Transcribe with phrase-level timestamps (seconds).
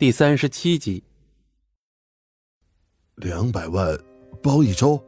[0.00, 1.04] 第三十七集。
[3.16, 3.94] 两百万
[4.42, 4.98] 包一周。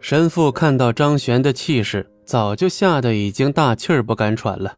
[0.00, 4.76] 神父看到张璇的气势，早就吓得已经大气儿不敢喘了。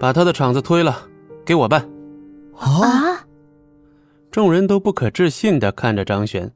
[0.00, 1.08] 把他的厂子推了，
[1.44, 1.88] 给我办。
[2.56, 3.24] 啊！
[4.32, 6.52] 众人都不可置信的看着张璇。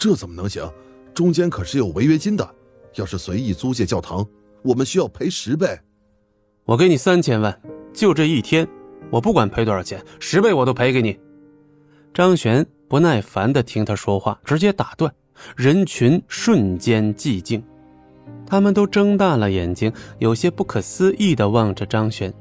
[0.00, 0.68] 这怎么能行？
[1.14, 2.56] 中间可是有违约金的。
[2.94, 4.26] 要是随意租借教堂，
[4.62, 5.78] 我们需要赔十倍。
[6.64, 7.62] 我给你三千万，
[7.94, 8.68] 就这一天，
[9.10, 11.18] 我不管赔多少钱，十倍我都赔给你。
[12.12, 15.12] 张璇不耐烦的听他说话，直接打断。
[15.56, 17.62] 人群瞬间寂静，
[18.44, 22.32] 他们都睁大了眼睛，有些不可思议的望着张璇。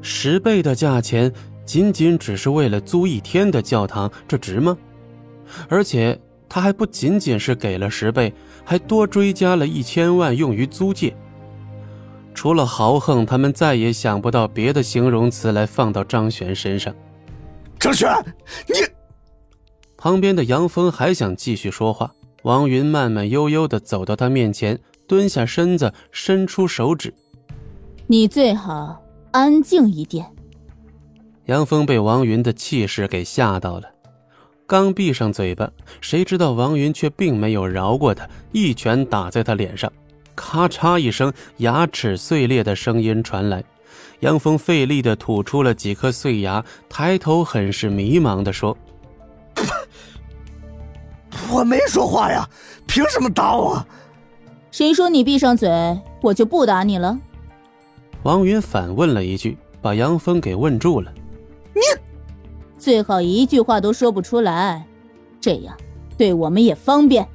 [0.00, 1.30] 十倍的价钱，
[1.66, 4.76] 仅仅只是为了租一天的教堂，这值吗？
[5.68, 6.18] 而且
[6.48, 8.32] 他还不仅仅是给了十倍，
[8.64, 11.14] 还多追加了一千万用于租借。
[12.44, 16.94] 除了豪横，他们再也想不到别的形容词来放到张璇身上。
[17.80, 18.06] 张璇，
[18.68, 18.74] 你……
[19.96, 27.14] 旁边的杨峰还想继续说话，王云慢慢悠悠的走到他面前，蹲下身子，伸出手指
[28.06, 30.26] ：“你最好安静一点。”
[31.48, 33.88] 杨峰被王云的气势给吓到了，
[34.66, 35.70] 刚闭上嘴巴，
[36.02, 39.90] 谁知道王云却并没有饶过他，一拳打在他脸上。
[40.34, 43.62] 咔嚓一声，牙齿碎裂的声音传来。
[44.20, 48.76] 杨峰费力的吐出了几颗碎牙，抬头很是迷茫的说
[51.50, 52.48] ：“我没说话呀，
[52.86, 53.84] 凭什么打我？
[54.70, 55.68] 谁说你闭上嘴，
[56.22, 57.18] 我就不打你了？”
[58.22, 61.12] 王云反问了一句，把杨峰给问住了。
[61.74, 61.82] “你
[62.78, 64.86] 最好一句话都说不出来，
[65.40, 65.76] 这样
[66.16, 67.28] 对我们也方便。”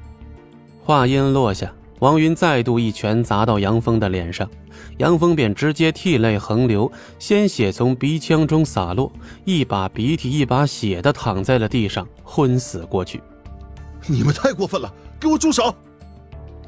[0.84, 1.72] 话音落下。
[2.00, 4.48] 王云再度一拳砸到杨峰的脸上，
[4.96, 9.12] 杨峰便直接涕泪横流，鲜血从鼻腔中洒落，
[9.44, 13.22] 一把鼻涕一把血的躺在了地上，昏死过去。
[14.06, 15.74] 你们太过分了，给我住手！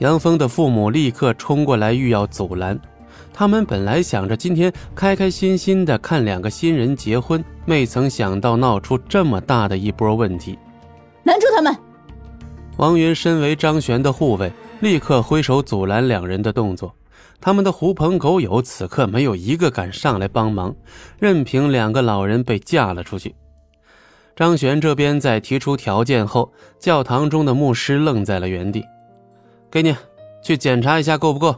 [0.00, 2.78] 杨峰的父母立刻冲过来，欲要阻拦。
[3.32, 10.58] 他们本来想着今天开开心心的看两个新人结婚，没曾想到闹出这么大的一波问题。
[11.24, 11.74] 拦住他们！
[12.76, 14.52] 王云身为张璇的护卫。
[14.82, 16.92] 立刻挥手阻拦两人的动作，
[17.40, 20.74] 他们的狐朋狗友此刻没有一个敢上来帮忙，
[21.20, 23.32] 任凭两个老人被架了出去。
[24.34, 28.84] 张璇这边在提出条件后，教堂中的牧师愣在了原地。
[29.70, 29.94] 给你，
[30.42, 31.54] 去检查一下够不够。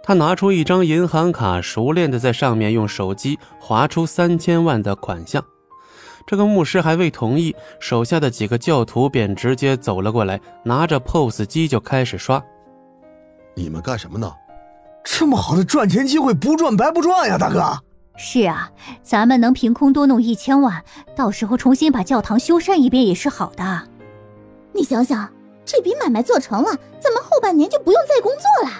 [0.00, 5.44] 他拿出一张银行卡，熟练的在上面用手机划出三千万的款项。
[6.26, 12.42] 这个牧师还未同意，手下的几个教徒便直接走了过来，拿着 POS 机就开始刷。
[13.54, 14.32] 你们干什么呢？
[15.02, 17.62] 这么好的赚钱机会，不赚白不赚呀，大哥。
[18.16, 18.70] 是啊，
[19.02, 20.84] 咱们能凭空多弄一千万，
[21.16, 23.82] 到时候重新把教堂修缮一遍也是好的。
[24.72, 25.28] 你想想，
[25.64, 26.68] 这笔买卖做成了，
[27.00, 28.76] 咱们后半年就不用再工作了。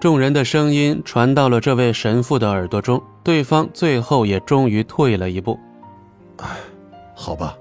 [0.00, 5.58] 众人的声音传到了这位神父的耳朵中，对方最后也终于退了一步。
[6.42, 6.48] 唉，
[7.14, 7.56] 好吧。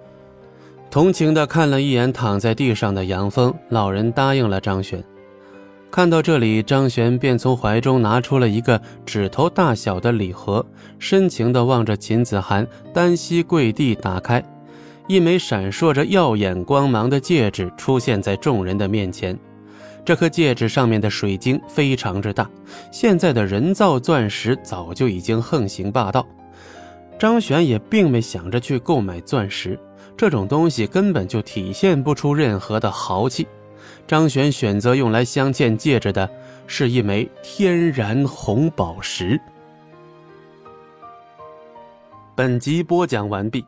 [0.90, 5.02] 同情的看了一眼躺在地上的杨峰，老人答应了张璇。
[5.90, 10.66] 看到这里，张璇便从怀中拿出了一个指头大小的礼盒，
[11.00, 14.44] 深情的望着秦子涵，单膝跪地，打开，
[15.08, 19.38] 一枚闪烁着耀眼光芒的戒指出现在众人的面前。
[20.04, 22.50] 这颗戒指上面的水晶非常之大，
[22.92, 26.26] 现在的人造钻石早就已经横行霸道。
[27.22, 29.80] 张璇也并没想着去购买钻石，
[30.18, 33.48] 这种东西根本就体现不出任何的豪气。
[34.08, 36.28] 张璇选择用来镶嵌戒指的
[36.66, 39.40] 是一枚天然红宝石。
[42.36, 43.64] 本集播讲完毕，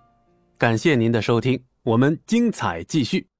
[0.57, 3.32] 感谢您的收听，我们精彩继续。